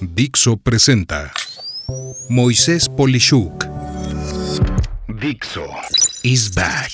Dixo 0.00 0.56
presenta 0.56 1.30
Moisés 2.30 2.88
Polishuk. 2.88 3.66
Dixo 5.20 5.66
is 6.22 6.54
back. 6.54 6.90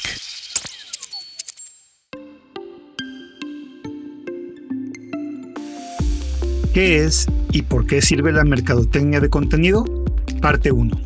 ¿Qué 6.74 7.04
es 7.04 7.26
y 7.52 7.62
por 7.62 7.86
qué 7.86 8.02
sirve 8.02 8.32
la 8.32 8.44
mercadotecnia 8.44 9.20
de 9.20 9.30
contenido? 9.30 9.84
Parte 10.40 10.72
1. 10.72 10.98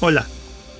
Hola, 0.00 0.26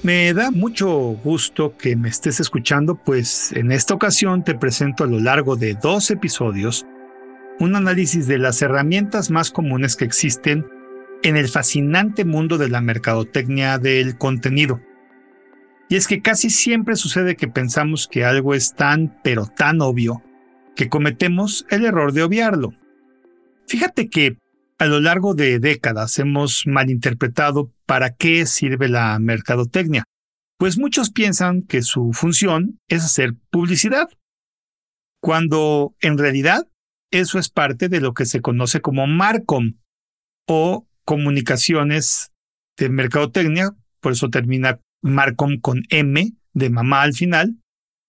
me 0.03 0.33
da 0.33 0.51
mucho 0.51 0.89
gusto 1.25 1.77
que 1.77 1.97
me 1.97 2.09
estés 2.09 2.39
escuchando, 2.39 2.95
pues 2.95 3.53
en 3.53 3.73
esta 3.73 3.95
ocasión 3.95 4.45
te 4.45 4.55
presento 4.55 5.05
a 5.05 5.07
lo 5.09 5.19
largo 5.19 5.57
de 5.57 5.75
dos 5.75 6.11
episodios 6.11 6.87
un 7.61 7.77
análisis 7.77 8.27
de 8.27 8.39
las 8.39 8.63
herramientas 8.63 9.31
más 9.31 9.51
comunes 9.51 9.95
que 9.95 10.07
existen 10.07 10.67
en 11.23 11.37
el 11.37 11.49
fascinante 11.49 12.25
mundo 12.25 12.57
de 12.57 12.71
la 12.71 12.81
mercadotecnia 12.81 13.79
del 13.79 14.17
contenido. 14.17 14.81
Y 15.91 15.97
es 15.97 16.09
que 16.09 16.23
casi 16.23 16.49
siempre 16.49 16.97
sucede 16.97 17.37
que 17.37 17.49
pensamos 17.49 18.09
que 18.09 18.25
algo 18.25 18.55
es 18.55 18.75
tan, 18.75 19.21
pero 19.23 19.47
tan 19.47 19.83
obvio, 19.83 20.23
que 20.75 20.89
cometemos 20.89 21.67
el 21.69 21.85
error 21.85 22.15
de 22.15 22.23
obviarlo. 22.23 22.73
Fíjate 23.67 24.09
que 24.09 24.39
a 24.79 24.87
lo 24.87 25.01
largo 25.01 25.35
de 25.35 25.59
décadas 25.59 26.19
hemos 26.19 26.67
malinterpretado 26.67 27.71
para 27.85 28.15
qué 28.15 28.47
sirve 28.47 28.89
la 28.89 29.19
mercadotecnia, 29.19 30.05
pues 30.57 30.79
muchos 30.79 31.11
piensan 31.11 31.61
que 31.63 31.83
su 31.83 32.13
función 32.15 32.81
es 32.89 33.05
hacer 33.05 33.35
publicidad, 33.51 34.09
cuando 35.21 35.95
en 36.01 36.17
realidad 36.17 36.70
eso 37.11 37.39
es 37.39 37.49
parte 37.49 37.89
de 37.89 38.01
lo 38.01 38.15
que 38.15 38.27
se 38.27 38.41
conoce 38.41 38.81
como 38.81 39.07
MARCOM 39.07 39.79
o 40.47 40.87
comunicaciones 41.05 42.33
de 42.77 42.89
mercadotecnia, 42.89 43.71
por 44.01 44.13
eso 44.13 44.31
termina 44.31 44.81
MARCOM 45.03 45.61
con 45.61 45.83
M 45.91 46.33
de 46.53 46.71
mamá 46.71 47.03
al 47.03 47.15
final, 47.15 47.57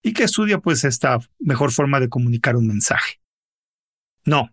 y 0.03 0.13
que 0.13 0.23
estudia 0.23 0.59
pues 0.59 0.83
esta 0.83 1.19
mejor 1.39 1.71
forma 1.71 1.99
de 1.99 2.09
comunicar 2.09 2.55
un 2.55 2.67
mensaje. 2.67 3.19
No. 4.25 4.49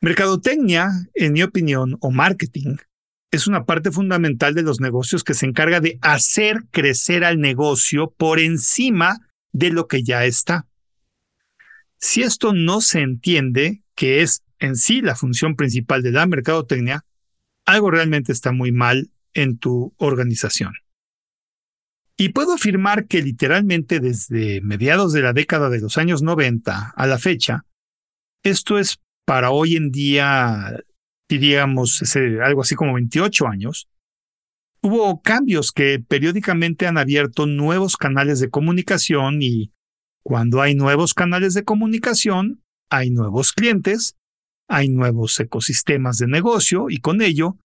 Mercadotecnia, 0.00 0.90
en 1.14 1.32
mi 1.32 1.42
opinión, 1.42 1.96
o 2.00 2.10
marketing, 2.10 2.76
es 3.32 3.46
una 3.46 3.64
parte 3.64 3.90
fundamental 3.90 4.54
de 4.54 4.62
los 4.62 4.80
negocios 4.80 5.24
que 5.24 5.34
se 5.34 5.46
encarga 5.46 5.80
de 5.80 5.98
hacer 6.00 6.64
crecer 6.70 7.24
al 7.24 7.40
negocio 7.40 8.12
por 8.16 8.38
encima 8.38 9.18
de 9.52 9.70
lo 9.70 9.88
que 9.88 10.02
ya 10.02 10.24
está. 10.24 10.66
Si 12.08 12.22
esto 12.22 12.52
no 12.52 12.82
se 12.82 13.00
entiende, 13.00 13.82
que 13.96 14.22
es 14.22 14.44
en 14.60 14.76
sí 14.76 15.00
la 15.00 15.16
función 15.16 15.56
principal 15.56 16.04
de 16.04 16.12
la 16.12 16.24
mercadotecnia, 16.24 17.04
algo 17.66 17.90
realmente 17.90 18.30
está 18.30 18.52
muy 18.52 18.70
mal 18.70 19.10
en 19.34 19.58
tu 19.58 19.92
organización. 19.96 20.74
Y 22.16 22.28
puedo 22.28 22.54
afirmar 22.54 23.08
que 23.08 23.22
literalmente 23.22 23.98
desde 23.98 24.60
mediados 24.60 25.12
de 25.14 25.22
la 25.22 25.32
década 25.32 25.68
de 25.68 25.80
los 25.80 25.98
años 25.98 26.22
90 26.22 26.92
a 26.94 27.06
la 27.08 27.18
fecha, 27.18 27.66
esto 28.44 28.78
es 28.78 29.00
para 29.24 29.50
hoy 29.50 29.74
en 29.74 29.90
día, 29.90 30.78
diríamos, 31.28 32.04
algo 32.40 32.60
así 32.60 32.76
como 32.76 32.94
28 32.94 33.48
años, 33.48 33.88
hubo 34.80 35.20
cambios 35.22 35.72
que 35.72 35.98
periódicamente 35.98 36.86
han 36.86 36.98
abierto 36.98 37.46
nuevos 37.46 37.96
canales 37.96 38.38
de 38.38 38.48
comunicación 38.48 39.42
y 39.42 39.72
cuando 40.26 40.60
hay 40.60 40.74
nuevos 40.74 41.14
canales 41.14 41.54
de 41.54 41.62
comunicación, 41.62 42.60
hay 42.90 43.10
nuevos 43.10 43.52
clientes, 43.52 44.16
hay 44.68 44.88
nuevos 44.88 45.38
ecosistemas 45.38 46.18
de 46.18 46.26
negocio 46.26 46.86
y 46.90 46.98
con 46.98 47.22
ello 47.22 47.58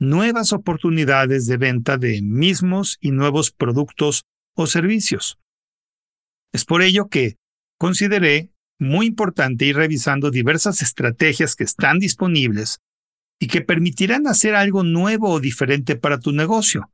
nuevas 0.00 0.52
oportunidades 0.52 1.46
de 1.46 1.58
venta 1.58 1.96
de 1.96 2.20
mismos 2.20 2.98
y 3.00 3.12
nuevos 3.12 3.52
productos 3.52 4.24
o 4.56 4.66
servicios. 4.66 5.38
Es 6.52 6.64
por 6.64 6.82
ello 6.82 7.06
que 7.06 7.36
consideré 7.78 8.50
muy 8.80 9.06
importante 9.06 9.66
ir 9.66 9.76
revisando 9.76 10.32
diversas 10.32 10.82
estrategias 10.82 11.54
que 11.54 11.62
están 11.62 12.00
disponibles 12.00 12.80
y 13.38 13.46
que 13.46 13.60
permitirán 13.60 14.26
hacer 14.26 14.56
algo 14.56 14.82
nuevo 14.82 15.30
o 15.30 15.38
diferente 15.38 15.94
para 15.94 16.18
tu 16.18 16.32
negocio, 16.32 16.90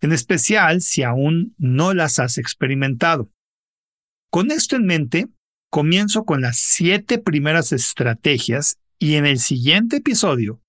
en 0.00 0.12
especial 0.12 0.82
si 0.82 1.02
aún 1.02 1.56
no 1.58 1.94
las 1.94 2.20
has 2.20 2.38
experimentado. 2.38 3.28
Con 4.30 4.50
esto 4.50 4.76
en 4.76 4.86
mente, 4.86 5.28
comienzo 5.70 6.24
con 6.24 6.42
las 6.42 6.58
siete 6.58 7.18
primeras 7.18 7.72
estrategias 7.72 8.78
y 8.98 9.14
en 9.14 9.26
el 9.26 9.38
siguiente 9.38 9.96
episodio 9.96 10.60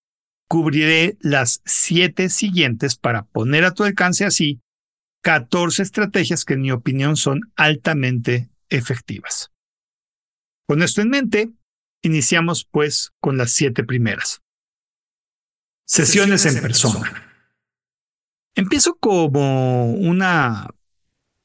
cubriré 0.47 1.17
las 1.21 1.61
siete 1.65 2.29
siguientes 2.29 2.95
para 2.95 3.23
poner 3.23 3.65
a 3.65 3.73
tu 3.73 3.83
alcance 3.83 4.25
así 4.25 4.61
14 5.23 5.83
estrategias 5.83 6.45
que 6.45 6.53
en 6.53 6.61
mi 6.61 6.71
opinión 6.71 7.17
son 7.17 7.41
altamente 7.55 8.49
efectivas. 8.69 9.51
Con 10.67 10.81
esto 10.81 11.01
en 11.01 11.09
mente, 11.09 11.51
iniciamos 12.01 12.65
pues 12.65 13.11
con 13.19 13.37
las 13.37 13.51
siete 13.51 13.83
primeras. 13.83 14.41
Sesiones 15.85 16.45
en 16.45 16.61
persona. 16.61 17.25
Empiezo 18.55 18.95
como 18.95 19.91
una 19.91 20.69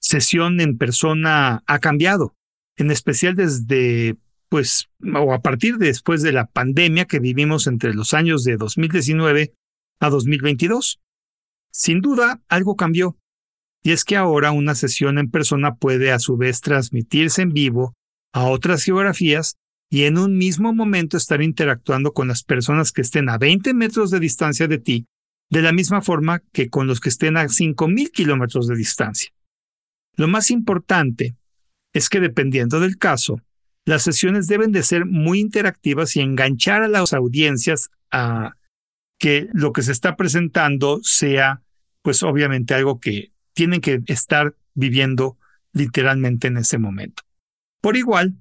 sesión 0.04 0.60
en 0.60 0.76
persona 0.76 1.62
ha 1.66 1.78
cambiado, 1.78 2.36
en 2.76 2.90
especial 2.90 3.34
desde, 3.34 4.16
pues, 4.50 4.90
o 5.14 5.32
a 5.32 5.40
partir 5.40 5.78
de 5.78 5.86
después 5.86 6.20
de 6.20 6.32
la 6.32 6.44
pandemia 6.44 7.06
que 7.06 7.20
vivimos 7.20 7.66
entre 7.66 7.94
los 7.94 8.12
años 8.12 8.44
de 8.44 8.58
2019 8.58 9.54
a 10.00 10.10
2022. 10.10 11.00
Sin 11.72 12.02
duda, 12.02 12.42
algo 12.48 12.76
cambió. 12.76 13.16
Y 13.82 13.92
es 13.92 14.04
que 14.04 14.16
ahora 14.16 14.52
una 14.52 14.74
sesión 14.74 15.18
en 15.18 15.30
persona 15.30 15.76
puede 15.76 16.12
a 16.12 16.18
su 16.18 16.36
vez 16.36 16.60
transmitirse 16.60 17.40
en 17.40 17.54
vivo 17.54 17.94
a 18.34 18.44
otras 18.44 18.84
geografías 18.84 19.56
y 19.90 20.02
en 20.04 20.18
un 20.18 20.36
mismo 20.36 20.74
momento 20.74 21.16
estar 21.16 21.40
interactuando 21.40 22.12
con 22.12 22.28
las 22.28 22.42
personas 22.42 22.92
que 22.92 23.00
estén 23.00 23.30
a 23.30 23.38
20 23.38 23.72
metros 23.72 24.10
de 24.10 24.20
distancia 24.20 24.68
de 24.68 24.78
ti, 24.78 25.06
de 25.50 25.62
la 25.62 25.72
misma 25.72 26.02
forma 26.02 26.42
que 26.52 26.68
con 26.68 26.86
los 26.86 27.00
que 27.00 27.08
estén 27.08 27.38
a 27.38 27.44
5.000 27.44 28.10
kilómetros 28.10 28.66
de 28.66 28.76
distancia. 28.76 29.30
Lo 30.16 30.28
más 30.28 30.50
importante 30.50 31.36
es 31.92 32.08
que 32.08 32.20
dependiendo 32.20 32.80
del 32.80 32.98
caso, 32.98 33.40
las 33.84 34.02
sesiones 34.02 34.46
deben 34.46 34.72
de 34.72 34.82
ser 34.82 35.04
muy 35.04 35.40
interactivas 35.40 36.16
y 36.16 36.20
enganchar 36.20 36.82
a 36.82 36.88
las 36.88 37.12
audiencias 37.12 37.90
a 38.10 38.56
que 39.18 39.48
lo 39.52 39.72
que 39.72 39.82
se 39.82 39.92
está 39.92 40.16
presentando 40.16 41.00
sea, 41.02 41.62
pues 42.02 42.22
obviamente 42.22 42.74
algo 42.74 43.00
que 43.00 43.32
tienen 43.52 43.80
que 43.80 44.00
estar 44.06 44.56
viviendo 44.74 45.38
literalmente 45.72 46.48
en 46.48 46.56
ese 46.56 46.78
momento. 46.78 47.22
Por 47.80 47.96
igual, 47.96 48.36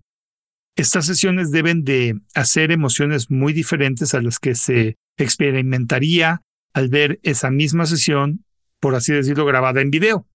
estas 0.76 1.06
sesiones 1.06 1.52
deben 1.52 1.84
de 1.84 2.20
hacer 2.34 2.72
emociones 2.72 3.30
muy 3.30 3.54
diferentes 3.54 4.14
a 4.14 4.22
las 4.22 4.40
que 4.40 4.56
se 4.56 4.96
experimentaría 5.18 6.42
al 6.74 6.90
ver 6.90 7.20
esa 7.24 7.52
misma 7.52 7.86
sesión, 7.86 8.46
por 8.80 8.96
así 8.96 9.14
decirlo, 9.14 9.46
grabada 9.46 9.82
en 9.82 9.92
video. 9.92 10.28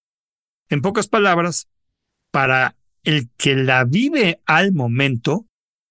En 0.69 0.83
pocas 0.83 1.09
palabras, 1.09 1.69
para 2.31 2.77
el 3.05 3.31
que 3.37 3.55
la 3.55 3.85
vive 3.85 4.41
al 4.45 4.73
momento, 4.73 5.47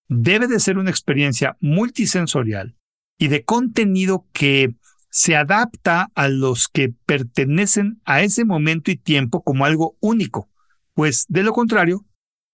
debe 0.07 0.47
de 0.47 0.59
ser 0.59 0.77
una 0.77 0.91
experiencia 0.91 1.57
multisensorial 1.59 2.77
y 3.17 3.27
de 3.27 3.43
contenido 3.43 4.27
que 4.31 4.75
se 5.09 5.35
adapta 5.35 6.11
a 6.13 6.27
los 6.27 6.67
que 6.67 6.89
pertenecen 6.89 8.01
a 8.05 8.21
ese 8.21 8.45
momento 8.45 8.91
y 8.91 8.97
tiempo 8.97 9.41
como 9.41 9.65
algo 9.65 9.97
único, 9.99 10.49
pues 10.93 11.25
de 11.27 11.43
lo 11.43 11.53
contrario, 11.53 12.05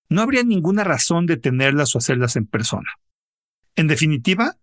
no 0.10 0.22
habría 0.22 0.44
ninguna 0.44 0.84
razón 0.84 1.26
de 1.26 1.38
tenerlas 1.38 1.94
o 1.94 1.98
hacerlas 1.98 2.36
en 2.36 2.46
persona. 2.46 2.90
En 3.76 3.88
definitiva, 3.88 4.58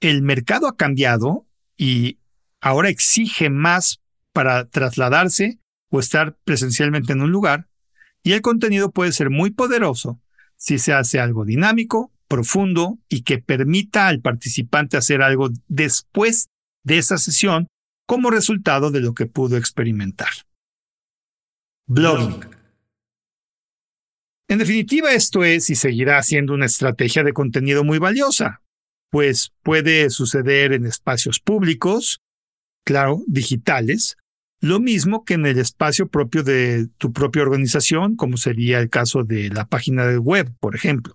el 0.00 0.22
mercado 0.22 0.66
ha 0.66 0.76
cambiado 0.76 1.46
y 1.76 2.18
ahora 2.60 2.88
exige 2.88 3.48
más 3.48 4.02
para 4.32 4.68
trasladarse 4.68 5.58
estar 6.00 6.36
presencialmente 6.44 7.12
en 7.12 7.22
un 7.22 7.30
lugar, 7.30 7.68
y 8.22 8.32
el 8.32 8.42
contenido 8.42 8.90
puede 8.90 9.12
ser 9.12 9.30
muy 9.30 9.50
poderoso 9.50 10.20
si 10.56 10.78
se 10.78 10.92
hace 10.92 11.20
algo 11.20 11.44
dinámico, 11.44 12.12
profundo 12.28 12.98
y 13.08 13.22
que 13.22 13.38
permita 13.38 14.08
al 14.08 14.20
participante 14.20 14.96
hacer 14.96 15.22
algo 15.22 15.50
después 15.68 16.48
de 16.82 16.98
esa 16.98 17.18
sesión 17.18 17.68
como 18.06 18.30
resultado 18.30 18.90
de 18.90 19.00
lo 19.00 19.14
que 19.14 19.26
pudo 19.26 19.56
experimentar. 19.56 20.28
Blogging. 21.86 22.40
En 24.48 24.58
definitiva, 24.58 25.12
esto 25.12 25.44
es 25.44 25.70
y 25.70 25.74
seguirá 25.74 26.22
siendo 26.22 26.54
una 26.54 26.66
estrategia 26.66 27.24
de 27.24 27.32
contenido 27.32 27.82
muy 27.82 27.98
valiosa, 27.98 28.62
pues 29.10 29.52
puede 29.62 30.08
suceder 30.10 30.72
en 30.72 30.86
espacios 30.86 31.40
públicos, 31.40 32.20
claro, 32.84 33.22
digitales, 33.26 34.16
lo 34.60 34.80
mismo 34.80 35.24
que 35.24 35.34
en 35.34 35.46
el 35.46 35.58
espacio 35.58 36.08
propio 36.08 36.42
de 36.42 36.88
tu 36.98 37.12
propia 37.12 37.42
organización, 37.42 38.16
como 38.16 38.36
sería 38.36 38.78
el 38.80 38.88
caso 38.88 39.22
de 39.22 39.50
la 39.50 39.66
página 39.66 40.06
de 40.06 40.18
web, 40.18 40.52
por 40.60 40.74
ejemplo. 40.74 41.14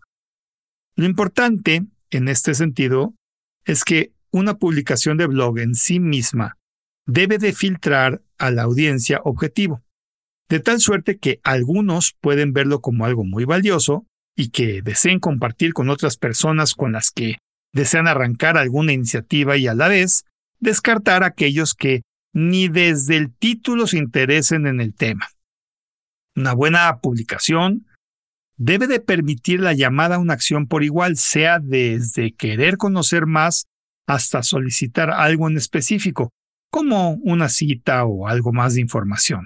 Lo 0.95 1.05
importante 1.05 1.85
en 2.11 2.27
este 2.27 2.53
sentido 2.53 3.13
es 3.65 3.83
que 3.83 4.11
una 4.31 4.55
publicación 4.57 5.17
de 5.17 5.27
blog 5.27 5.59
en 5.59 5.75
sí 5.75 5.99
misma 5.99 6.57
debe 7.05 7.37
de 7.37 7.53
filtrar 7.53 8.21
a 8.37 8.51
la 8.51 8.63
audiencia 8.63 9.21
objetivo, 9.23 9.81
de 10.49 10.59
tal 10.59 10.79
suerte 10.79 11.17
que 11.17 11.39
algunos 11.43 12.15
pueden 12.21 12.53
verlo 12.53 12.81
como 12.81 13.05
algo 13.05 13.23
muy 13.23 13.45
valioso 13.45 14.05
y 14.35 14.49
que 14.49 14.81
deseen 14.81 15.19
compartir 15.19 15.73
con 15.73 15.89
otras 15.89 16.17
personas 16.17 16.73
con 16.73 16.93
las 16.93 17.11
que 17.11 17.37
desean 17.73 18.07
arrancar 18.07 18.57
alguna 18.57 18.93
iniciativa 18.93 19.57
y 19.57 19.67
a 19.67 19.73
la 19.73 19.87
vez 19.87 20.25
descartar 20.59 21.23
aquellos 21.23 21.73
que 21.73 22.01
ni 22.33 22.67
desde 22.67 23.17
el 23.17 23.33
título 23.33 23.87
se 23.87 23.97
interesen 23.97 24.67
en 24.67 24.81
el 24.81 24.93
tema. 24.93 25.27
Una 26.35 26.53
buena 26.53 26.99
publicación 26.99 27.87
debe 28.57 28.87
de 28.87 28.99
permitir 28.99 29.59
la 29.59 29.73
llamada 29.73 30.15
a 30.15 30.19
una 30.19 30.33
acción 30.33 30.67
por 30.67 30.83
igual, 30.83 31.17
sea 31.17 31.59
desde 31.59 32.33
querer 32.33 32.77
conocer 32.77 33.25
más 33.25 33.65
hasta 34.07 34.43
solicitar 34.43 35.09
algo 35.09 35.49
en 35.49 35.57
específico, 35.57 36.31
como 36.69 37.11
una 37.15 37.49
cita 37.49 38.05
o 38.05 38.27
algo 38.27 38.53
más 38.53 38.75
de 38.75 38.81
información. 38.81 39.45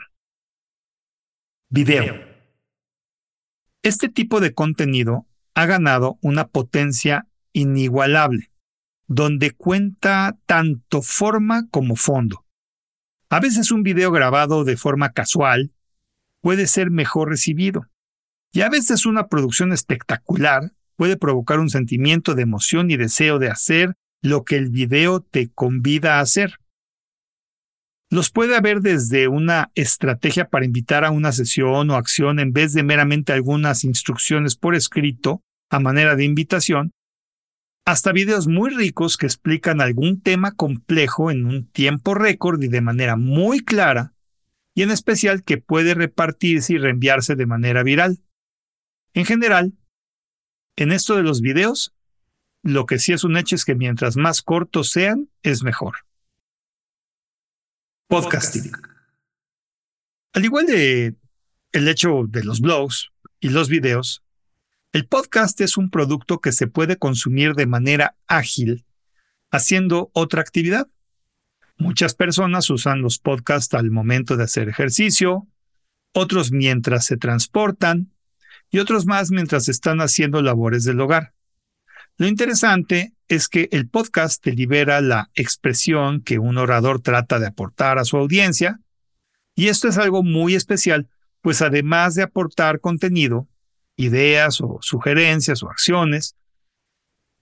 Video. 1.69 2.15
Este 3.81 4.09
tipo 4.09 4.39
de 4.39 4.53
contenido 4.53 5.25
ha 5.55 5.65
ganado 5.65 6.17
una 6.21 6.47
potencia 6.47 7.27
inigualable, 7.53 8.51
donde 9.07 9.51
cuenta 9.51 10.37
tanto 10.45 11.01
forma 11.01 11.67
como 11.69 11.95
fondo. 11.95 12.44
A 13.35 13.41
veces 13.41 13.69
un 13.73 13.83
video 13.83 14.13
grabado 14.13 14.63
de 14.63 14.77
forma 14.77 15.11
casual 15.11 15.73
puede 16.41 16.67
ser 16.67 16.89
mejor 16.89 17.27
recibido, 17.27 17.85
y 18.53 18.61
a 18.61 18.69
veces 18.69 19.05
una 19.05 19.27
producción 19.27 19.73
espectacular 19.73 20.71
puede 20.95 21.17
provocar 21.17 21.59
un 21.59 21.69
sentimiento 21.69 22.33
de 22.33 22.43
emoción 22.43 22.89
y 22.91 22.95
deseo 22.95 23.37
de 23.37 23.49
hacer 23.49 23.95
lo 24.21 24.45
que 24.45 24.55
el 24.55 24.69
video 24.69 25.19
te 25.19 25.49
convida 25.49 26.15
a 26.15 26.21
hacer. 26.21 26.59
Los 28.09 28.31
puede 28.31 28.55
haber 28.55 28.79
desde 28.79 29.27
una 29.27 29.69
estrategia 29.75 30.47
para 30.47 30.63
invitar 30.63 31.03
a 31.03 31.11
una 31.11 31.33
sesión 31.33 31.89
o 31.89 31.95
acción 31.95 32.39
en 32.39 32.53
vez 32.53 32.71
de 32.71 32.83
meramente 32.83 33.33
algunas 33.33 33.83
instrucciones 33.83 34.55
por 34.55 34.75
escrito 34.75 35.43
a 35.69 35.81
manera 35.81 36.15
de 36.15 36.23
invitación, 36.23 36.93
hasta 37.85 38.11
videos 38.11 38.47
muy 38.47 38.71
ricos 38.71 39.15
que 39.15 39.27
explican 39.27 39.79
algún 39.79 40.19
tema 40.19 40.51
complejo 40.51 41.29
en 41.29 41.45
un 41.45 41.67
tiempo 41.67 42.15
récord 42.15 42.61
y 42.63 42.67
de 42.67 42.81
manera 42.81 43.15
muy 43.15 43.63
clara, 43.63 44.13
y 44.73 44.81
en 44.81 44.89
especial 44.89 45.43
que 45.43 45.57
puede 45.57 45.93
repartirse 45.93 46.73
y 46.73 46.77
reenviarse 46.79 47.35
de 47.35 47.45
manera 47.45 47.83
viral. 47.83 48.23
En 49.13 49.25
general, 49.25 49.73
en 50.75 50.91
esto 50.91 51.15
de 51.15 51.23
los 51.23 51.41
videos, 51.41 51.93
lo 52.63 52.87
que 52.87 52.97
sí 52.97 53.13
es 53.13 53.23
un 53.23 53.37
hecho 53.37 53.55
es 53.55 53.63
que 53.63 53.75
mientras 53.75 54.17
más 54.17 54.41
cortos 54.41 54.89
sean, 54.89 55.29
es 55.43 55.61
mejor. 55.61 55.97
Podcasting. 58.07 58.71
Al 60.33 60.43
igual 60.43 60.65
de 60.65 61.15
el 61.71 61.87
hecho 61.87 62.23
de 62.27 62.43
los 62.43 62.59
blogs 62.59 63.11
y 63.39 63.49
los 63.49 63.69
videos, 63.69 64.24
el 64.95 65.07
podcast 65.07 65.59
es 65.59 65.75
un 65.75 65.89
producto 65.89 66.39
que 66.39 66.53
se 66.53 66.67
puede 66.67 66.95
consumir 66.95 67.53
de 67.53 67.65
manera 67.65 68.15
ágil 68.27 68.85
haciendo 69.51 70.09
otra 70.13 70.39
actividad. 70.39 70.87
Muchas 71.77 72.15
personas 72.15 72.69
usan 72.69 73.01
los 73.01 73.19
podcasts 73.19 73.73
al 73.73 73.91
momento 73.91 74.37
de 74.37 74.45
hacer 74.45 74.69
ejercicio, 74.69 75.49
otros 76.13 76.53
mientras 76.53 77.05
se 77.05 77.17
transportan 77.17 78.13
y 78.71 78.79
otros 78.79 79.05
más 79.05 79.31
mientras 79.31 79.67
están 79.67 79.99
haciendo 79.99 80.41
labores 80.41 80.85
del 80.85 81.01
hogar. 81.01 81.33
Lo 82.15 82.25
interesante 82.25 83.11
es 83.27 83.49
que 83.49 83.67
el 83.73 83.89
podcast 83.89 84.41
te 84.41 84.53
libera 84.53 85.01
la 85.01 85.29
expresión 85.33 86.21
que 86.21 86.39
un 86.39 86.57
orador 86.57 87.01
trata 87.01 87.37
de 87.37 87.47
aportar 87.47 87.99
a 87.99 88.05
su 88.05 88.15
audiencia, 88.15 88.79
y 89.55 89.67
esto 89.67 89.89
es 89.89 89.97
algo 89.97 90.23
muy 90.23 90.55
especial, 90.55 91.09
pues 91.41 91.61
además 91.61 92.15
de 92.15 92.23
aportar 92.23 92.79
contenido, 92.79 93.49
ideas 93.97 94.61
o 94.61 94.79
sugerencias 94.81 95.63
o 95.63 95.69
acciones, 95.69 96.35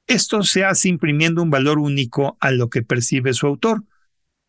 esto 0.08 0.44
se 0.44 0.66
hace 0.66 0.90
imprimiendo 0.90 1.42
un 1.42 1.50
valor 1.50 1.80
único 1.80 2.38
a 2.40 2.52
lo 2.52 2.70
que 2.70 2.84
percibe 2.84 3.34
su 3.34 3.48
autor, 3.48 3.84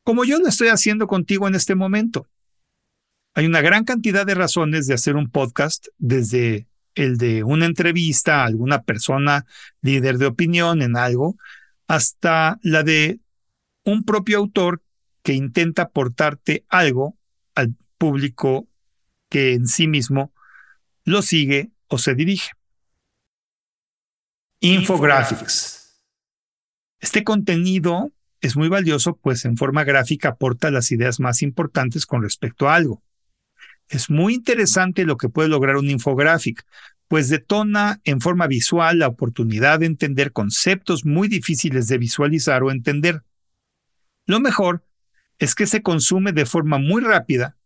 como 0.03 0.25
yo 0.25 0.39
lo 0.39 0.49
estoy 0.49 0.69
haciendo 0.69 1.07
contigo 1.07 1.49
en 1.49 1.55
este 1.55 1.75
momento. 1.75 2.29
Hay 3.35 3.47
una 3.47 3.61
gran 3.61 3.85
cantidad 3.85 4.27
de 4.27 4.35
razones 4.35 4.87
de 4.87 4.95
hacer 4.95 5.17
un 5.17 5.31
podcast, 5.31 5.87
desde 5.99 6.67
el 6.95 7.17
de 7.17 7.43
una 7.43 7.67
entrevista 7.67 8.43
a 8.43 8.47
alguna 8.47 8.83
persona 8.83 9.47
líder 9.81 10.19
de 10.19 10.27
opinión 10.27 10.83
en 10.83 10.97
algo, 10.97 11.37
hasta 11.87 12.59
la 12.63 12.83
de 12.83 13.21
un 13.85 14.05
propio 14.05 14.39
autor 14.39 14.83
que 15.23 15.33
intenta 15.33 15.83
aportarte 15.83 16.65
algo 16.69 17.17
al 17.55 17.75
público 17.99 18.69
que 19.29 19.55
en 19.55 19.67
sí 19.67 19.89
mismo 19.89 20.33
lo 21.05 21.23
sigue 21.23 21.71
o 21.95 21.99
se 21.99 22.15
dirige. 22.15 22.51
Infographics. 24.61 26.01
Este 26.99 27.23
contenido 27.23 28.13
es 28.41 28.57
muy 28.57 28.69
valioso, 28.69 29.17
pues 29.17 29.45
en 29.45 29.57
forma 29.57 29.85
gráfica 29.85 30.31
aporta 30.31 30.71
las 30.71 30.91
ideas 30.91 31.21
más 31.21 31.41
importantes 31.43 32.05
con 32.05 32.23
respecto 32.23 32.69
a 32.69 32.75
algo. 32.75 33.03
Es 33.89 34.11
muy 34.11 34.35
interesante 34.35 35.05
lo 35.05 35.17
que 35.17 35.29
puede 35.29 35.49
lograr 35.49 35.77
un 35.77 35.89
infographic, 35.89 36.65
pues 37.07 37.29
detona 37.29 38.01
en 38.05 38.21
forma 38.21 38.47
visual 38.47 38.99
la 38.99 39.09
oportunidad 39.09 39.81
de 39.81 39.87
entender 39.87 40.33
conceptos 40.33 41.05
muy 41.05 41.29
difíciles 41.29 41.87
de 41.87 41.99
visualizar 41.99 42.63
o 42.65 42.73
entender. 42.73 43.23
Lo 44.27 44.41
mejor 44.41 44.85
es 45.39 45.55
que 45.55 45.67
se 45.67 45.83
consume 45.83 46.33
de 46.33 46.47
forma 46.47 46.79
muy 46.79 47.03
rápida 47.03 47.57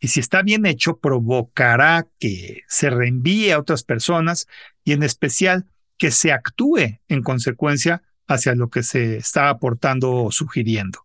y 0.00 0.08
si 0.08 0.20
está 0.20 0.42
bien 0.42 0.64
hecho 0.66 0.98
provocará 0.98 2.06
que 2.18 2.62
se 2.68 2.90
reenvíe 2.90 3.50
a 3.50 3.58
otras 3.58 3.82
personas 3.82 4.46
y 4.84 4.92
en 4.92 5.02
especial 5.02 5.66
que 5.96 6.10
se 6.10 6.32
actúe 6.32 7.00
en 7.08 7.22
consecuencia 7.22 8.02
hacia 8.26 8.54
lo 8.54 8.70
que 8.70 8.82
se 8.82 9.16
está 9.16 9.48
aportando 9.48 10.12
o 10.24 10.30
sugiriendo. 10.30 11.04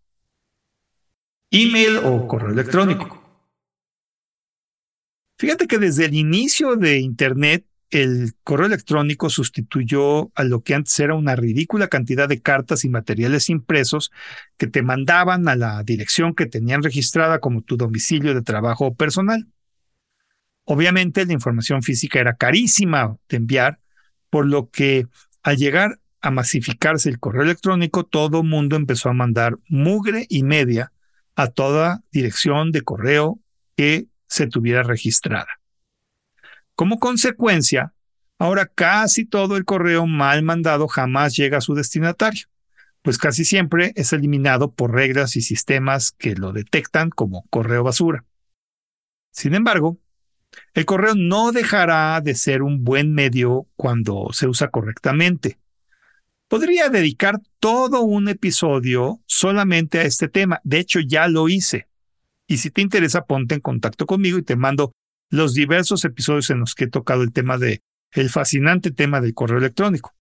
Email 1.50 1.98
o 1.98 2.28
correo 2.28 2.52
electrónico. 2.52 3.20
Fíjate 5.38 5.68
que 5.68 5.80
desde 5.80 6.06
el 6.06 6.14
inicio 6.14 6.76
de 6.76 7.00
Internet, 7.00 7.66
el 7.94 8.34
correo 8.44 8.66
electrónico 8.66 9.30
sustituyó 9.30 10.32
a 10.34 10.44
lo 10.44 10.64
que 10.64 10.74
antes 10.74 11.00
era 11.00 11.14
una 11.14 11.36
ridícula 11.36 11.90
cantidad 11.90 12.28
de 12.28 12.42
cartas 12.42 12.86
y 12.86 12.90
materiales 12.90 13.50
impresos 13.50 14.12
que 14.58 14.66
te 14.66 14.82
mandaban 14.82 15.48
a 15.48 15.56
la 15.56 15.84
dirección 15.84 16.34
que 16.34 16.48
tenían 16.48 16.82
registrada 16.82 17.40
como 17.40 17.62
tu 17.62 17.78
domicilio 17.78 18.34
de 18.34 18.42
trabajo 18.42 18.96
personal. 18.96 19.48
Obviamente 20.66 21.24
la 21.28 21.34
información 21.34 21.84
física 21.84 22.20
era 22.20 22.36
carísima 22.36 23.18
de 23.30 23.38
enviar, 23.38 23.80
por 24.32 24.48
lo 24.48 24.72
que 24.72 25.06
al 25.44 25.58
llegar 25.58 26.00
a 26.20 26.32
masificarse 26.32 27.10
el 27.10 27.20
correo 27.20 27.44
electrónico, 27.44 28.06
todo 28.06 28.42
mundo 28.42 28.76
empezó 28.76 29.10
a 29.10 29.14
mandar 29.14 29.60
mugre 29.68 30.26
y 30.30 30.42
media 30.42 30.92
a 31.36 31.48
toda 31.48 32.02
dirección 32.12 32.72
de 32.72 32.82
correo 32.82 33.40
que 33.76 34.08
se 34.28 34.48
tuviera 34.48 34.82
registrada. 34.82 35.63
Como 36.76 37.00
consecuencia, 37.00 37.94
ahora 38.40 38.66
casi 38.66 39.26
todo 39.26 39.58
el 39.58 39.66
correo 39.66 40.08
mal 40.08 40.44
mandado 40.44 40.88
jamás 40.88 41.36
llega 41.36 41.60
a 41.60 41.62
su 41.62 41.76
destinatario, 41.76 42.48
pues 43.04 43.18
casi 43.18 43.46
siempre 43.46 43.92
es 43.96 44.14
eliminado 44.14 44.72
por 44.72 44.94
reglas 44.94 45.36
y 45.36 45.42
sistemas 45.42 46.12
que 46.12 46.36
lo 46.36 46.52
detectan 46.52 47.10
como 47.10 47.46
correo 47.50 47.84
basura. 47.84 48.26
Sin 49.32 49.54
embargo, 49.54 50.00
el 50.74 50.86
correo 50.86 51.14
no 51.16 51.52
dejará 51.52 52.22
de 52.22 52.36
ser 52.36 52.64
un 52.64 52.84
buen 52.84 53.14
medio 53.14 53.68
cuando 53.76 54.30
se 54.32 54.48
usa 54.48 54.70
correctamente. 54.70 55.60
Podría 56.48 56.90
dedicar 56.90 57.42
todo 57.60 58.02
un 58.02 58.30
episodio 58.30 59.20
solamente 59.26 60.00
a 60.00 60.04
este 60.04 60.28
tema. 60.28 60.60
De 60.64 60.80
hecho, 60.80 61.00
ya 61.00 61.28
lo 61.28 61.50
hice. 61.50 61.88
Y 62.48 62.58
si 62.58 62.70
te 62.70 62.82
interesa, 62.82 63.26
ponte 63.26 63.56
en 63.56 63.62
contacto 63.62 64.06
conmigo 64.06 64.38
y 64.38 64.44
te 64.44 64.56
mando 64.56 64.94
los 65.34 65.56
diversos 65.56 66.06
episodios 66.06 66.52
en 66.52 66.60
los 66.60 66.76
que 66.76 66.84
he 66.84 66.90
tocado 66.90 67.24
el 67.24 67.34
tema 67.34 67.58
de 67.58 67.82
el 68.12 68.30
fascinante 68.30 68.92
tema 68.92 69.20
del 69.20 69.34
correo 69.34 69.58
electrónico. 69.58 70.14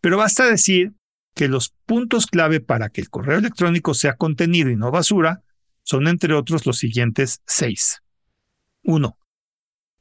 Pero 0.00 0.16
basta 0.16 0.48
decir 0.48 0.94
que 1.34 1.48
los 1.48 1.74
puntos 1.84 2.26
clave 2.26 2.60
para 2.60 2.88
que 2.88 3.02
el 3.02 3.10
correo 3.10 3.38
electrónico 3.38 3.92
sea 3.92 4.16
contenido 4.16 4.70
y 4.70 4.76
no 4.76 4.90
basura 4.90 5.42
son 5.82 6.08
entre 6.08 6.32
otros 6.32 6.64
los 6.64 6.78
siguientes 6.78 7.42
seis. 7.44 8.00
Uno, 8.82 9.18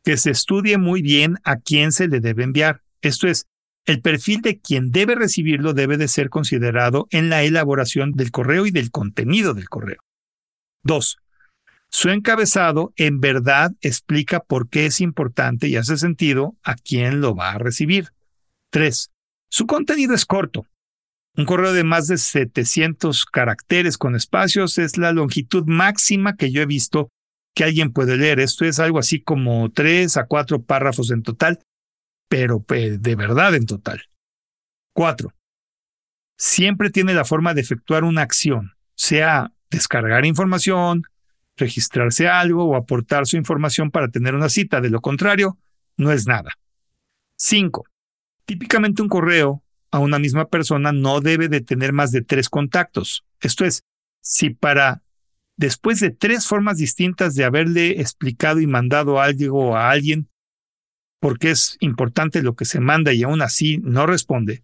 que 0.05 0.15
se 0.15 0.32
estudie 0.32 0.77
muy 0.77 1.01
bien 1.01 1.39
a 1.43 1.58
quién 1.58 1.91
se 1.91 2.08
le 2.08 2.22
debe 2.22 2.46
enviar. 2.46 2.84
Esto 3.01 3.27
es, 3.27 3.48
el 3.86 4.00
perfil 4.00 4.39
de 4.39 4.62
quien 4.62 4.91
debe 4.91 5.15
recibirlo 5.15 5.74
debe 5.74 5.98
de 5.98 6.08
ser 6.08 6.29
considerado 6.29 7.08
en 7.12 7.29
la 7.29 7.43
elaboración 7.43 8.13
del 8.13 8.32
correo 8.32 8.65
y 8.65 8.72
del 8.72 8.91
contenido 8.91 9.53
del 9.53 9.67
correo. 9.67 10.00
Dos, 10.84 11.17
su 11.94 12.10
encabezado 12.10 12.92
en 12.96 13.20
verdad 13.20 13.72
explica 13.82 14.40
por 14.40 14.68
qué 14.68 14.88
es 14.88 15.00
importante 15.00 15.68
y 15.68 15.76
hace 15.76 15.96
sentido 15.96 16.58
a 16.64 16.74
quién 16.74 17.22
lo 17.22 17.36
va 17.36 17.52
a 17.52 17.60
recibir. 17.60 18.10
3. 18.72 19.12
Su 19.48 19.68
contenido 19.68 20.16
es 20.16 20.26
corto. 20.26 20.66
Un 21.38 21.46
correo 21.46 21.72
de 21.72 21.84
más 21.84 22.08
de 22.08 22.18
700 22.18 23.26
caracteres 23.26 24.00
con 24.00 24.16
espacios 24.16 24.80
es 24.80 24.98
la 24.98 25.12
longitud 25.12 25.66
máxima 25.68 26.36
que 26.36 26.52
yo 26.52 26.64
he 26.64 26.66
visto 26.66 27.10
que 27.54 27.64
alguien 27.64 27.94
puede 27.94 28.18
leer. 28.18 28.40
Esto 28.40 28.66
es 28.66 28.80
algo 28.80 28.98
así 28.98 29.22
como 29.22 29.72
tres 29.72 30.18
a 30.18 30.26
cuatro 30.26 30.64
párrafos 30.64 31.12
en 31.12 31.22
total, 31.22 31.60
pero 32.28 32.66
de 32.68 33.16
verdad 33.16 33.54
en 33.54 33.68
total. 33.68 34.02
Cuatro. 34.96 35.32
Siempre 36.40 36.90
tiene 36.90 37.14
la 37.14 37.24
forma 37.24 37.54
de 37.54 37.62
efectuar 37.62 38.04
una 38.04 38.24
acción, 38.24 38.74
sea 38.96 39.54
descargar 39.70 40.26
información, 40.26 41.04
registrarse 41.57 42.27
algo 42.27 42.65
o 42.65 42.75
aportar 42.75 43.25
su 43.25 43.38
información 43.38 43.91
para 43.91 44.10
tener 44.10 44.36
una 44.36 44.50
cita. 44.50 44.81
De 44.81 44.89
lo 44.89 45.01
contrario, 45.01 45.57
no 45.98 46.12
es 46.12 46.27
nada. 46.27 46.51
5. 47.38 47.86
Típicamente 48.45 49.01
un 49.01 49.10
correo 49.10 49.63
a 49.91 50.00
una 50.00 50.17
misma 50.17 50.45
persona 50.45 50.91
no 50.91 51.22
debe 51.22 51.50
de 51.50 51.62
tener 51.62 51.93
más 51.93 52.12
de 52.12 52.24
tres 52.24 52.50
contactos. 52.50 53.24
Esto 53.39 53.63
es, 53.63 53.83
si 54.22 54.50
para 54.50 55.03
después 55.55 56.00
de 56.00 56.10
tres 56.10 56.48
formas 56.48 56.77
distintas 56.77 57.36
de 57.36 57.43
haberle 57.43 58.01
explicado 58.01 58.60
y 58.60 58.65
mandado 58.65 59.22
algo 59.22 59.77
a 59.77 59.91
alguien, 59.91 60.29
porque 61.19 61.51
es 61.51 61.77
importante 61.79 62.41
lo 62.41 62.55
que 62.55 62.65
se 62.65 62.79
manda 62.79 63.13
y 63.13 63.22
aún 63.22 63.43
así 63.43 63.77
no 63.83 64.07
responde, 64.07 64.63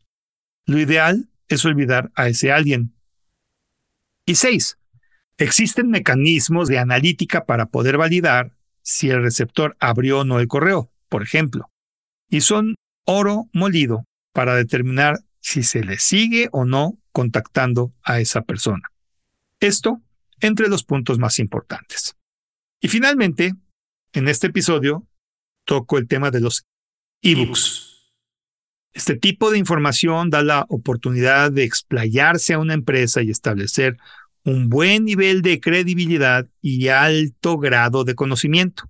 lo 0.65 0.79
ideal 0.79 1.29
es 1.47 1.63
olvidar 1.63 2.11
a 2.15 2.27
ese 2.27 2.51
alguien. 2.51 2.95
Y 4.25 4.33
seis, 4.33 4.78
existen 5.39 5.89
mecanismos 5.89 6.67
de 6.67 6.77
analítica 6.77 7.45
para 7.45 7.67
poder 7.67 7.97
validar 7.97 8.51
si 8.81 9.09
el 9.09 9.23
receptor 9.23 9.75
abrió 9.79 10.19
o 10.19 10.25
no 10.25 10.39
el 10.39 10.47
correo, 10.47 10.91
por 11.07 11.23
ejemplo, 11.23 11.69
y 12.29 12.41
son 12.41 12.75
oro 13.05 13.49
molido 13.53 14.05
para 14.33 14.55
determinar 14.55 15.19
si 15.39 15.63
se 15.63 15.83
le 15.83 15.97
sigue 15.97 16.49
o 16.51 16.65
no 16.65 16.97
contactando 17.11 17.93
a 18.03 18.19
esa 18.19 18.41
persona. 18.43 18.91
Esto 19.59 20.01
entre 20.41 20.69
los 20.69 20.83
puntos 20.83 21.19
más 21.19 21.39
importantes. 21.39 22.15
Y 22.81 22.87
finalmente, 22.87 23.53
en 24.13 24.27
este 24.27 24.47
episodio, 24.47 25.05
toco 25.65 25.97
el 25.97 26.07
tema 26.07 26.31
de 26.31 26.41
los 26.41 26.63
ebooks. 27.21 28.11
Este 28.91 29.15
tipo 29.15 29.51
de 29.51 29.57
información 29.57 30.29
da 30.29 30.41
la 30.41 30.65
oportunidad 30.69 31.51
de 31.51 31.63
explayarse 31.63 32.53
a 32.53 32.59
una 32.59 32.73
empresa 32.73 33.21
y 33.21 33.29
establecer 33.29 33.97
un 34.43 34.69
buen 34.69 35.05
nivel 35.05 35.41
de 35.41 35.59
credibilidad 35.59 36.47
y 36.61 36.87
alto 36.87 37.57
grado 37.57 38.03
de 38.03 38.15
conocimiento. 38.15 38.83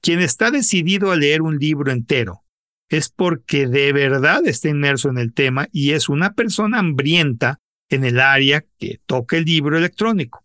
Quien 0.00 0.20
está 0.20 0.50
decidido 0.50 1.10
a 1.10 1.16
leer 1.16 1.42
un 1.42 1.58
libro 1.58 1.92
entero 1.92 2.44
es 2.88 3.08
porque 3.08 3.66
de 3.66 3.92
verdad 3.92 4.46
está 4.46 4.68
inmerso 4.68 5.08
en 5.08 5.18
el 5.18 5.32
tema 5.32 5.68
y 5.72 5.92
es 5.92 6.08
una 6.08 6.34
persona 6.34 6.78
hambrienta 6.78 7.60
en 7.88 8.04
el 8.04 8.20
área 8.20 8.64
que 8.78 9.00
toca 9.06 9.36
el 9.36 9.44
libro 9.44 9.78
electrónico. 9.78 10.44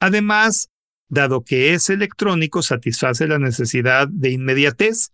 Además, 0.00 0.70
dado 1.08 1.42
que 1.42 1.74
es 1.74 1.90
electrónico, 1.90 2.62
satisface 2.62 3.26
la 3.26 3.38
necesidad 3.38 4.08
de 4.08 4.30
inmediatez 4.30 5.12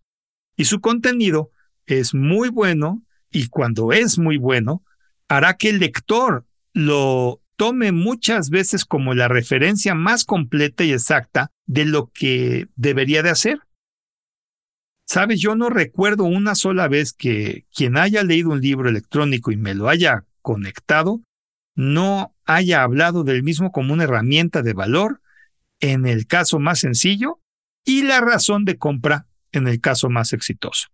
y 0.57 0.67
su 0.67 0.81
contenido 0.81 1.51
es 1.87 2.15
muy 2.15 2.49
bueno 2.51 3.03
y 3.31 3.49
cuando 3.49 3.93
es 3.93 4.19
muy 4.19 4.37
bueno, 4.37 4.85
hará 5.29 5.55
que 5.55 5.71
el 5.71 5.81
lector 5.81 6.47
lo 6.73 7.41
tome 7.57 7.93
muchas 7.93 8.51
veces 8.51 8.85
como 8.85 9.15
la 9.15 9.29
referencia 9.29 9.95
más 9.95 10.25
completa 10.25 10.85
y 10.85 10.93
exacta 10.93 11.51
de 11.67 11.85
lo 11.85 12.11
que 12.13 12.69
debería 12.77 13.23
de 13.23 13.31
hacer. 13.31 13.61
Sabes, 15.07 15.41
yo 15.41 15.55
no 15.55 15.69
recuerdo 15.69 16.25
una 16.25 16.55
sola 16.55 16.89
vez 16.89 17.13
que 17.13 17.67
quien 17.75 17.97
haya 17.97 18.23
leído 18.23 18.51
un 18.51 18.61
libro 18.61 18.89
electrónico 18.89 19.53
y 19.53 19.57
me 19.57 19.75
lo 19.75 19.89
haya 19.89 20.25
conectado, 20.41 21.23
no 21.75 22.35
haya 22.45 22.83
hablado 22.83 23.25
del 23.25 23.43
mismo 23.43 23.71
como 23.71 23.93
una 23.93 24.05
herramienta 24.05 24.63
de 24.63 24.73
valor 24.73 25.21
en 25.81 26.07
el 26.07 26.27
caso 26.27 26.59
más 26.59 26.81
sencillo 26.81 27.41
y 27.85 28.03
la 28.03 28.21
razón 28.21 28.65
de 28.65 28.79
compra 28.79 29.27
en 29.53 29.69
el 29.69 29.81
caso 29.81 30.09
más 30.09 30.33
exitoso. 30.33 30.89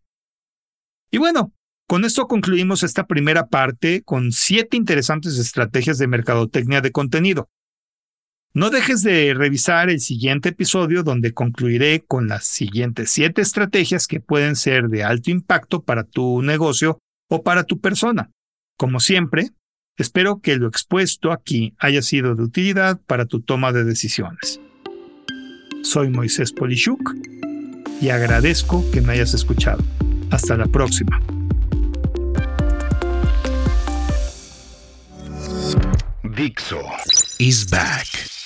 Y 1.11 1.19
bueno, 1.19 1.53
con 1.91 2.05
esto 2.05 2.29
concluimos 2.29 2.85
esta 2.85 3.09
primera 3.09 3.49
parte 3.49 4.05
con 4.05 4.31
siete 4.31 4.77
interesantes 4.77 5.39
estrategias 5.39 5.99
de 5.99 6.07
mercadotecnia 6.07 6.81
de 6.81 6.93
contenido. 6.93 7.51
No 8.55 8.71
dejes 8.71 9.03
de 9.03 9.35
revisar 9.35 9.91
el 9.91 9.99
siguiente 9.99 10.51
episodio 10.51 11.03
donde 11.03 11.35
concluiré 11.35 12.05
con 12.07 12.29
las 12.29 12.45
siguientes 12.45 13.11
siete 13.11 13.43
estrategias 13.43 14.07
que 14.07 14.21
pueden 14.21 14.55
ser 14.55 14.89
de 14.89 15.03
alto 15.03 15.33
impacto 15.33 15.83
para 15.83 16.05
tu 16.05 16.43
negocio 16.43 17.01
o 17.29 17.43
para 17.43 17.65
tu 17.65 17.81
persona. 17.81 18.31
Como 18.77 19.01
siempre, 19.01 19.51
espero 19.97 20.41
que 20.41 20.55
lo 20.55 20.69
expuesto 20.69 21.33
aquí 21.33 21.75
haya 21.77 22.03
sido 22.03 22.37
de 22.37 22.45
utilidad 22.45 23.01
para 23.05 23.27
tu 23.27 23.41
toma 23.41 23.73
de 23.73 23.83
decisiones. 23.83 24.61
Soy 25.83 26.09
Moisés 26.09 26.53
Polishuk 26.53 27.17
y 28.01 28.11
agradezco 28.11 28.89
que 28.93 29.01
me 29.01 29.15
hayas 29.15 29.35
escuchado. 29.35 29.83
Hasta 30.31 30.57
la 30.57 30.67
próxima. 30.67 31.21
Dixo 36.23 36.85
is 37.39 37.65
back. 37.65 38.40